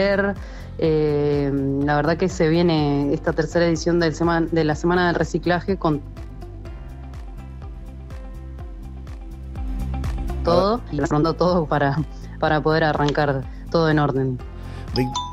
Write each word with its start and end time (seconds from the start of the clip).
Eh, 0.00 1.50
la 1.84 1.96
verdad 1.96 2.16
que 2.16 2.28
se 2.28 2.48
viene 2.48 3.12
esta 3.12 3.32
tercera 3.32 3.66
edición 3.66 3.98
del 3.98 4.14
de 4.52 4.62
la 4.62 4.76
Semana 4.76 5.08
del 5.08 5.16
Reciclaje 5.16 5.76
con 5.76 6.00
todo 10.44 10.80
y 10.92 11.00
pronto 11.08 11.34
todo 11.34 11.66
para, 11.66 11.98
para 12.38 12.60
poder 12.60 12.84
arrancar 12.84 13.42
todo 13.72 13.90
en 13.90 13.98
orden. 13.98 14.38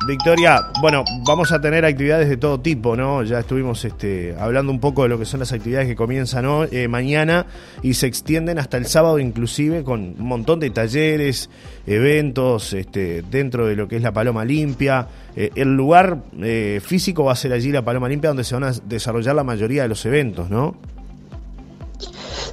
Vic- 0.07 0.15
Victoria, 0.26 0.60
bueno, 0.82 1.04
vamos 1.27 1.52
a 1.52 1.61
tener 1.61 1.86
actividades 1.86 2.27
de 2.29 2.38
todo 2.38 2.59
tipo, 2.59 2.96
¿no? 2.96 3.21
Ya 3.23 3.39
estuvimos 3.39 3.86
este, 3.86 4.36
hablando 4.39 4.71
un 4.71 4.79
poco 4.79 5.04
de 5.04 5.09
lo 5.09 5.20
que 5.20 5.25
son 5.25 5.39
las 5.39 5.52
actividades 5.52 5.88
que 5.88 5.96
comienzan 5.96 6.46
hoy, 6.46 6.68
eh, 6.71 6.88
mañana 6.88 7.46
y 7.84 7.93
se 7.93 8.07
extienden 8.07 8.57
hasta 8.57 8.78
el 8.78 8.86
sábado 8.88 9.20
inclusive 9.20 9.83
con 9.83 10.15
un 10.20 10.25
montón 10.28 10.60
de 10.60 10.70
talleres, 10.71 11.50
eventos 11.86 12.73
este, 12.73 13.23
dentro 13.29 13.68
de 13.68 13.75
lo 13.75 13.88
que 13.88 13.97
es 13.97 14.02
la 14.02 14.11
Paloma 14.14 14.46
Limpia. 14.46 15.07
Eh, 15.36 15.52
el 15.55 15.75
lugar 15.75 16.18
eh, 16.42 16.82
físico 16.83 17.25
va 17.25 17.33
a 17.33 17.36
ser 17.36 17.54
allí 17.54 17.71
la 17.71 17.83
Paloma 17.83 18.10
Limpia 18.10 18.29
donde 18.29 18.43
se 18.43 18.56
van 18.56 18.64
a 18.64 18.71
desarrollar 18.71 19.36
la 19.36 19.43
mayoría 19.43 19.83
de 19.83 19.89
los 19.89 20.06
eventos, 20.06 20.50
¿no? 20.50 20.75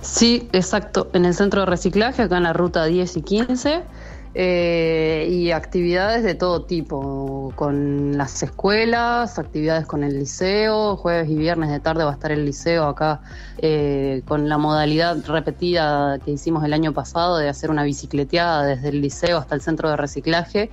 Sí, 0.03 0.49
exacto, 0.53 1.11
en 1.15 1.25
el 1.25 1.33
centro 1.35 1.61
de 1.61 1.67
reciclaje, 1.67 2.23
acá 2.23 2.37
en 2.37 2.43
la 2.43 2.53
ruta 2.53 2.85
10 2.85 3.17
y 3.17 3.23
15. 3.23 3.83
Eh, 4.35 5.29
y 5.31 5.51
actividades 5.51 6.25
de 6.25 6.35
todo 6.35 6.63
tipo, 6.63 7.53
con 7.55 8.17
las 8.17 8.43
escuelas, 8.43 9.39
actividades 9.39 9.87
con 9.87 10.05
el 10.05 10.19
liceo, 10.19 10.97
jueves 10.97 11.29
y 11.29 11.37
viernes 11.37 11.69
de 11.71 11.81
tarde 11.81 12.05
va 12.05 12.11
a 12.11 12.15
estar 12.15 12.33
el 12.33 12.47
liceo 12.47 12.85
acá 12.85 13.21
eh, 13.59 14.23
con 14.27 14.49
la 14.49 14.57
modalidad 14.57 15.19
repetida 15.27 16.19
que 16.19 16.31
hicimos 16.31 16.65
el 16.65 16.73
año 16.73 16.95
pasado 16.95 17.37
de 17.37 17.51
hacer 17.51 17.71
una 17.71 17.83
bicicleteada 17.83 18.65
desde 18.65 18.89
el 18.89 19.03
liceo 19.03 19.37
hasta 19.37 19.55
el 19.55 19.61
centro 19.61 19.91
de 19.91 19.97
reciclaje 19.99 20.71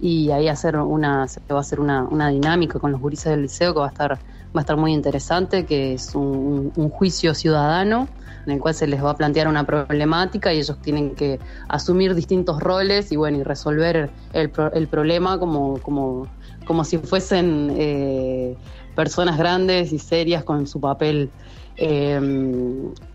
y 0.00 0.30
ahí 0.30 0.48
hacer 0.48 0.76
una, 0.76 1.28
se 1.28 1.40
va 1.50 1.58
a 1.58 1.60
hacer 1.60 1.80
una, 1.80 2.02
una 2.04 2.28
dinámica 2.28 2.78
con 2.78 2.92
los 2.92 3.00
gurises 3.00 3.26
del 3.26 3.42
liceo 3.42 3.72
que 3.72 3.80
va 3.80 3.86
a 3.86 3.90
estar, 3.90 4.18
va 4.54 4.60
a 4.60 4.62
estar 4.62 4.76
muy 4.76 4.92
interesante, 4.92 5.66
que 5.66 5.94
es 5.94 6.14
un, 6.14 6.72
juicio 6.90 7.34
ciudadano 7.34 8.08
en 8.46 8.52
el 8.52 8.60
cual 8.60 8.74
se 8.74 8.86
les 8.86 9.02
va 9.02 9.10
a 9.10 9.16
plantear 9.16 9.48
una 9.48 9.64
problemática 9.64 10.54
y 10.54 10.58
ellos 10.58 10.80
tienen 10.80 11.14
que 11.14 11.40
asumir 11.68 12.14
distintos 12.14 12.60
roles 12.60 13.10
y 13.10 13.16
bueno 13.16 13.38
y 13.38 13.42
resolver 13.42 14.10
el, 14.32 14.52
el 14.72 14.88
problema 14.88 15.38
como, 15.38 15.78
como, 15.78 16.28
como 16.64 16.84
si 16.84 16.98
fuesen 16.98 17.74
eh, 17.76 18.56
personas 18.94 19.36
grandes 19.36 19.92
y 19.92 19.98
serias 19.98 20.44
con 20.44 20.66
su 20.66 20.80
papel. 20.80 21.30
Eh, 21.76 22.20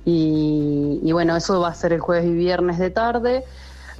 y 0.06 1.12
bueno, 1.12 1.36
eso 1.36 1.62
va 1.62 1.70
a 1.70 1.74
ser 1.74 1.94
el 1.94 2.02
jueves 2.02 2.26
y 2.26 2.34
viernes 2.34 2.78
de 2.78 2.90
tarde. 2.90 3.46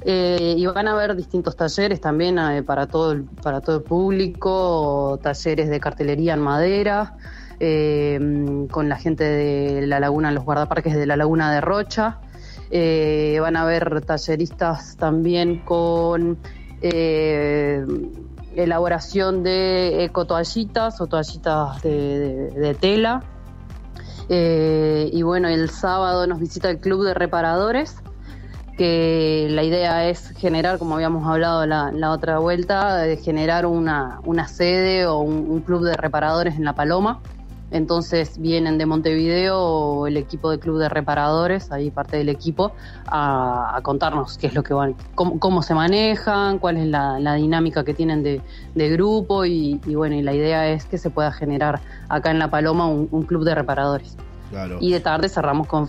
Eh, 0.04 0.54
y 0.56 0.66
van 0.66 0.88
a 0.88 0.92
haber 0.92 1.14
distintos 1.14 1.54
talleres 1.56 2.00
también 2.00 2.38
eh, 2.38 2.62
para, 2.62 2.86
todo 2.86 3.12
el, 3.12 3.24
para 3.24 3.60
todo 3.60 3.84
público, 3.84 5.20
talleres 5.22 5.68
de 5.68 5.78
cartelería 5.78 6.34
en 6.34 6.40
madera, 6.40 7.16
eh, 7.60 8.66
con 8.70 8.88
la 8.88 8.96
gente 8.96 9.22
de 9.24 9.86
la 9.86 10.00
laguna, 10.00 10.32
los 10.32 10.44
guardaparques 10.44 10.94
de 10.94 11.06
la 11.06 11.16
laguna 11.16 11.52
de 11.52 11.60
Rocha. 11.60 12.18
Van 12.72 13.56
a 13.56 13.62
haber 13.62 14.00
talleristas 14.00 14.96
también 14.96 15.58
con 15.58 16.38
elaboración 18.56 19.42
de 19.42 20.04
ecotoallitas 20.04 21.00
o 21.00 21.06
toallitas 21.06 21.82
de, 21.82 22.76
tela. 22.80 23.22
Y 24.30 25.22
bueno, 25.22 25.48
el 25.48 25.68
sábado 25.68 26.26
nos 26.26 26.40
visita 26.40 26.70
el 26.70 26.78
Club 26.78 27.04
de 27.04 27.12
Reparadores, 27.12 28.02
que 28.76 29.48
la 29.50 29.62
idea 29.62 30.08
es 30.08 30.30
generar, 30.36 30.78
como 30.78 30.94
habíamos 30.94 31.26
hablado 31.26 31.66
la, 31.66 31.92
la 31.92 32.10
otra 32.10 32.38
vuelta, 32.38 32.96
de 32.96 33.16
generar 33.16 33.66
una, 33.66 34.20
una 34.24 34.48
sede 34.48 35.06
o 35.06 35.18
un, 35.18 35.46
un 35.48 35.60
club 35.60 35.84
de 35.84 35.94
reparadores 35.96 36.56
en 36.56 36.64
La 36.64 36.74
Paloma. 36.74 37.20
Entonces 37.70 38.36
vienen 38.38 38.76
de 38.76 38.84
Montevideo 38.84 40.06
el 40.06 40.18
equipo 40.18 40.50
de 40.50 40.58
Club 40.58 40.78
de 40.78 40.90
Reparadores, 40.90 41.72
ahí 41.72 41.90
parte 41.90 42.18
del 42.18 42.28
equipo, 42.28 42.72
a, 43.06 43.74
a 43.74 43.80
contarnos 43.80 44.36
qué 44.36 44.48
es 44.48 44.54
lo 44.54 44.62
que 44.62 44.74
van, 44.74 44.94
cómo, 45.14 45.38
cómo 45.38 45.62
se 45.62 45.74
manejan, 45.74 46.58
cuál 46.58 46.76
es 46.76 46.86
la, 46.86 47.18
la 47.18 47.32
dinámica 47.34 47.82
que 47.82 47.94
tienen 47.94 48.22
de, 48.22 48.42
de 48.74 48.90
grupo 48.90 49.46
y, 49.46 49.80
y 49.86 49.94
bueno, 49.94 50.16
y 50.16 50.22
la 50.22 50.34
idea 50.34 50.68
es 50.68 50.84
que 50.84 50.98
se 50.98 51.08
pueda 51.08 51.32
generar 51.32 51.80
acá 52.10 52.30
en 52.30 52.38
La 52.38 52.50
Paloma 52.50 52.86
un, 52.88 53.08
un 53.10 53.22
club 53.22 53.42
de 53.44 53.54
reparadores. 53.54 54.18
Claro. 54.50 54.76
Y 54.78 54.92
de 54.92 55.00
tarde 55.00 55.30
cerramos 55.30 55.66
con 55.66 55.88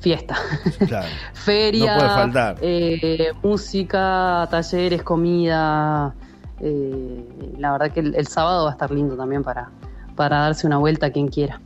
fiesta. 0.00 0.36
claro. 0.86 1.08
Feria, 1.32 1.94
No 1.94 1.98
puede 2.00 2.10
faltar. 2.10 2.56
eh, 2.60 3.32
música, 3.42 4.46
talleres, 4.50 5.02
comida. 5.02 6.14
eh, 6.60 7.24
la 7.58 7.72
verdad 7.72 7.92
que 7.92 8.00
el, 8.00 8.14
el 8.14 8.26
sábado 8.26 8.64
va 8.64 8.70
a 8.70 8.72
estar 8.72 8.90
lindo 8.90 9.16
también 9.16 9.42
para, 9.42 9.70
para 10.16 10.38
darse 10.40 10.66
una 10.66 10.78
vuelta 10.78 11.06
a 11.06 11.10
quien 11.10 11.28
quiera. 11.28 11.60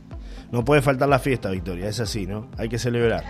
No 0.51 0.63
puede 0.63 0.81
faltar 0.81 1.09
la 1.09 1.17
fiesta, 1.19 1.49
Victoria, 1.49 1.87
es 1.87 1.99
así, 1.99 2.27
¿no? 2.27 2.47
Hay 2.57 2.69
que 2.69 2.77
celebrar. 2.77 3.23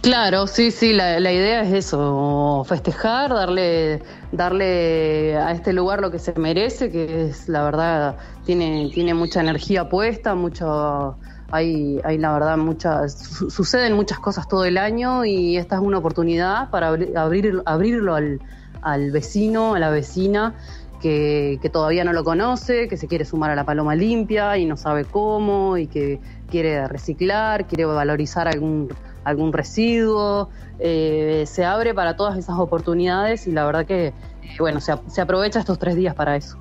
Claro, 0.00 0.46
sí, 0.46 0.70
sí, 0.70 0.92
la, 0.92 1.20
la 1.20 1.30
idea 1.32 1.62
es 1.62 1.72
eso, 1.72 2.64
festejar, 2.66 3.32
darle, 3.32 4.02
darle 4.32 5.36
a 5.36 5.52
este 5.52 5.72
lugar 5.72 6.00
lo 6.00 6.10
que 6.10 6.18
se 6.18 6.32
merece, 6.38 6.90
que 6.90 7.26
es 7.26 7.48
la 7.48 7.62
verdad, 7.64 8.16
tiene, 8.44 8.90
tiene 8.92 9.14
mucha 9.14 9.40
energía 9.40 9.88
puesta, 9.88 10.34
mucho, 10.34 11.16
hay, 11.50 12.00
hay 12.04 12.18
la 12.18 12.32
verdad 12.32 12.56
muchas, 12.56 13.18
su- 13.18 13.50
suceden 13.50 13.94
muchas 13.94 14.18
cosas 14.18 14.48
todo 14.48 14.64
el 14.64 14.78
año 14.78 15.24
y 15.24 15.56
esta 15.56 15.76
es 15.76 15.82
una 15.82 15.98
oportunidad 15.98 16.70
para 16.70 16.88
abrir, 16.88 17.16
abrir- 17.16 17.62
abrirlo 17.66 18.14
al, 18.14 18.40
al 18.82 19.10
vecino, 19.10 19.74
a 19.74 19.78
la 19.78 19.90
vecina. 19.90 20.54
Que, 21.02 21.58
que 21.60 21.68
todavía 21.68 22.02
no 22.02 22.14
lo 22.14 22.24
conoce, 22.24 22.88
que 22.88 22.96
se 22.96 23.08
quiere 23.08 23.26
sumar 23.26 23.50
a 23.50 23.54
la 23.54 23.64
paloma 23.64 23.94
limpia 23.94 24.56
y 24.56 24.64
no 24.64 24.78
sabe 24.78 25.04
cómo, 25.04 25.76
y 25.76 25.86
que 25.86 26.18
quiere 26.48 26.88
reciclar, 26.88 27.66
quiere 27.66 27.84
valorizar 27.84 28.48
algún, 28.48 28.88
algún 29.22 29.52
residuo, 29.52 30.48
eh, 30.78 31.44
se 31.46 31.62
abre 31.66 31.92
para 31.92 32.16
todas 32.16 32.38
esas 32.38 32.56
oportunidades 32.58 33.46
y 33.46 33.52
la 33.52 33.66
verdad 33.66 33.84
que, 33.84 34.06
eh, 34.06 34.14
bueno, 34.58 34.80
se, 34.80 34.94
se 35.08 35.20
aprovecha 35.20 35.58
estos 35.60 35.78
tres 35.78 35.94
días 35.94 36.14
para 36.14 36.36
eso. 36.36 36.56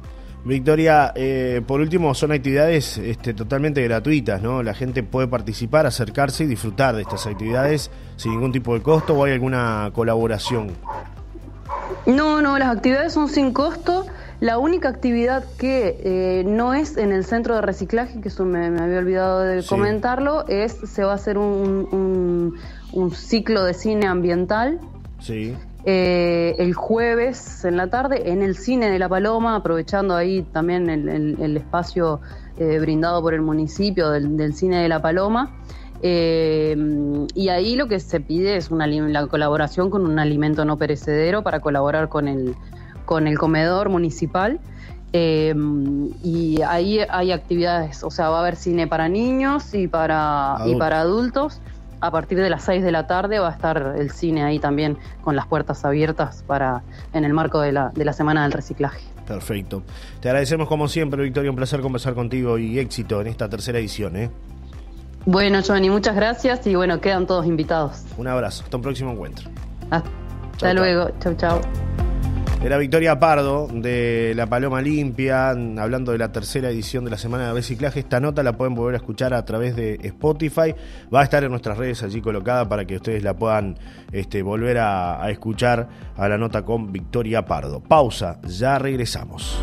Victoria, 0.45 1.13
eh, 1.15 1.61
por 1.65 1.79
último, 1.79 2.13
son 2.13 2.33
actividades 2.33 2.97
este, 2.97 3.33
totalmente 3.33 3.81
gratuitas, 3.81 4.41
¿no? 4.41 4.61
La 4.61 4.73
gente 4.73 5.01
puede 5.01 5.27
participar, 5.27 5.85
acercarse 5.85 6.43
y 6.43 6.47
disfrutar 6.47 6.95
de 6.95 7.03
estas 7.03 7.25
actividades 7.27 7.89
sin 8.17 8.33
ningún 8.33 8.51
tipo 8.51 8.73
de 8.73 8.81
costo 8.81 9.13
o 9.13 9.23
hay 9.23 9.31
alguna 9.33 9.89
colaboración. 9.93 10.71
No, 12.05 12.41
no, 12.41 12.59
las 12.59 12.75
actividades 12.75 13.13
son 13.13 13.29
sin 13.29 13.53
costo. 13.53 14.05
La 14.41 14.57
única 14.57 14.89
actividad 14.89 15.45
que 15.57 15.97
eh, 16.03 16.43
no 16.45 16.73
es 16.73 16.97
en 16.97 17.13
el 17.13 17.23
centro 17.23 17.55
de 17.55 17.61
reciclaje, 17.61 18.19
que 18.19 18.27
eso 18.27 18.43
me, 18.43 18.69
me 18.69 18.81
había 18.81 18.97
olvidado 18.97 19.39
de 19.39 19.61
Sí. 19.61 19.69
comentarlo, 19.69 20.45
es 20.49 20.73
se 20.73 21.05
va 21.05 21.13
a 21.13 21.15
hacer 21.15 21.37
un, 21.37 21.87
un- 21.91 22.55
un 22.91 23.11
ciclo 23.11 23.63
de 23.63 23.73
cine 23.73 24.05
ambiental 24.07 24.79
Sí, 25.21 25.55
eh, 25.85 26.55
el 26.59 26.73
jueves 26.73 27.65
en 27.65 27.75
la 27.77 27.87
tarde 27.87 28.31
en 28.31 28.41
el 28.41 28.55
cine 28.55 28.89
de 28.89 28.99
La 28.99 29.09
Paloma, 29.09 29.55
aprovechando 29.55 30.15
ahí 30.15 30.41
también 30.43 30.89
el, 30.89 31.09
el- 31.09 31.37
el 31.41 31.57
espacio 31.57 32.21
eh, 32.57 32.79
brindado 32.79 33.21
por 33.21 33.33
el 33.33 33.41
municipio 33.41 34.09
del, 34.11 34.37
del 34.37 34.53
cine 34.53 34.81
de 34.81 34.87
La 34.89 35.01
Paloma. 35.01 35.51
Eh, 36.01 36.75
y 37.33 37.49
ahí 37.49 37.75
lo 37.75 37.87
que 37.87 37.99
se 37.99 38.19
pide 38.19 38.57
es 38.57 38.69
una, 38.71 38.85
la 38.87 39.25
colaboración 39.27 39.89
con 39.89 40.05
un 40.05 40.19
alimento 40.19 40.65
no 40.65 40.77
perecedero 40.77 41.43
para 41.43 41.59
colaborar 41.61 42.09
con 42.09 42.27
el, 42.27 42.55
con 43.05 43.27
el 43.27 43.37
comedor 43.37 43.89
municipal. 43.89 44.59
Eh, 45.15 45.53
y 46.23 46.61
ahí 46.63 46.99
hay 47.07 47.31
actividades, 47.31 48.03
o 48.03 48.09
sea, 48.11 48.29
va 48.29 48.37
a 48.37 48.41
haber 48.41 48.55
cine 48.55 48.87
para 48.87 49.07
niños 49.09 49.73
y 49.75 49.87
para, 49.87 50.57
y 50.65 50.75
para 50.75 51.01
adultos. 51.01 51.61
A 52.03 52.11
partir 52.11 52.37
de 52.37 52.49
las 52.49 52.63
6 52.65 52.83
de 52.83 52.91
la 52.91 53.07
tarde 53.07 53.39
va 53.39 53.47
a 53.47 53.51
estar 53.53 53.95
el 53.97 54.11
cine 54.11 54.43
ahí 54.43 54.59
también 54.59 54.97
con 55.23 55.37
las 55.37 55.47
puertas 55.47 55.85
abiertas 55.85 56.43
para 56.45 56.83
en 57.13 57.23
el 57.23 57.31
marco 57.33 57.61
de 57.61 57.71
la, 57.71 57.91
de 57.95 58.03
la 58.03 58.11
Semana 58.11 58.43
del 58.43 58.51
Reciclaje. 58.51 58.99
perfecto. 59.25 59.83
Te 60.19 60.27
agradecemos 60.27 60.67
como 60.67 60.89
siempre, 60.89 61.23
Victoria, 61.23 61.49
un 61.49 61.55
placer 61.55 61.79
conversar 61.79 62.13
contigo 62.13 62.57
y 62.57 62.77
éxito 62.77 63.21
en 63.21 63.27
esta 63.27 63.47
tercera 63.47 63.79
edición, 63.79 64.17
¿eh? 64.17 64.29
Bueno, 65.25 65.61
Johnny, 65.65 65.89
muchas 65.89 66.13
gracias 66.17 66.67
y 66.67 66.75
bueno, 66.75 66.99
quedan 66.99 67.25
todos 67.25 67.45
invitados. 67.45 68.03
Un 68.17 68.27
abrazo, 68.27 68.63
hasta 68.65 68.75
un 68.75 68.83
próximo 68.83 69.11
encuentro. 69.13 69.49
Hasta 69.89 70.09
Chau, 70.57 70.73
luego, 70.73 71.09
chau, 71.21 71.33
chau. 71.35 71.92
Era 72.63 72.77
Victoria 72.77 73.19
Pardo 73.19 73.67
de 73.67 74.31
La 74.37 74.47
Paloma 74.47 74.81
Limpia, 74.81 75.49
hablando 75.49 76.13
de 76.13 76.17
la 76.17 76.31
tercera 76.31 76.69
edición 76.69 77.03
de 77.03 77.11
la 77.11 77.17
Semana 77.17 77.47
de 77.47 77.53
Reciclaje. 77.53 77.99
Esta 77.99 78.21
nota 78.21 78.41
la 78.41 78.53
pueden 78.53 78.73
volver 78.73 78.93
a 78.93 78.97
escuchar 78.99 79.33
a 79.33 79.43
través 79.43 79.75
de 79.75 79.99
Spotify. 80.01 80.73
Va 81.13 81.19
a 81.19 81.23
estar 81.25 81.43
en 81.43 81.51
nuestras 81.51 81.77
redes 81.77 82.03
allí 82.03 82.21
colocada 82.21 82.69
para 82.69 82.85
que 82.85 82.95
ustedes 82.95 83.21
la 83.21 83.33
puedan 83.33 83.75
este, 84.13 84.41
volver 84.43 84.77
a, 84.77 85.21
a 85.21 85.29
escuchar 85.29 85.89
a 86.15 86.29
la 86.29 86.37
nota 86.37 86.63
con 86.63 86.93
Victoria 86.93 87.43
Pardo. 87.43 87.81
Pausa, 87.81 88.39
ya 88.43 88.79
regresamos. 88.79 89.61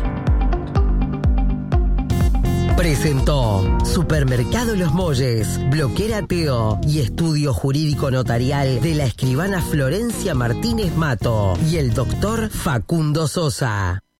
Presentó 2.81 3.77
Supermercado 3.85 4.75
Los 4.75 4.91
Molles, 4.91 5.59
Bloquera 5.69 6.23
Teo 6.23 6.81
y 6.81 7.01
Estudio 7.01 7.53
Jurídico 7.53 8.09
Notarial 8.09 8.81
de 8.81 8.95
la 8.95 9.03
escribana 9.05 9.61
Florencia 9.61 10.33
Martínez 10.33 10.91
Mato 10.95 11.53
y 11.69 11.77
el 11.77 11.93
doctor 11.93 12.49
Facundo 12.49 13.27
Sosa. 13.27 14.01